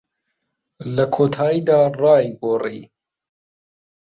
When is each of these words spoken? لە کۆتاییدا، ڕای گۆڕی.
لە 0.95 1.05
کۆتاییدا، 1.15 1.79
ڕای 2.01 2.25
گۆڕی. 2.41 2.79